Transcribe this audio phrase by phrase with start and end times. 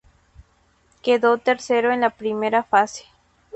[1.03, 3.03] Quedó tercero en la primera fase.